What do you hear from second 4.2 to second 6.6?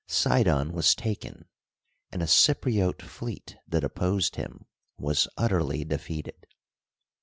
him was utterly defeated.